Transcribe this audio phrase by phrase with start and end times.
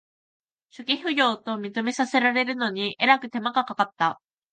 [0.71, 4.19] 初期不良と認めさせるのにえらく手間がかかった